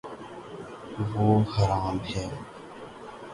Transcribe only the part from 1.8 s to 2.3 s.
م ہے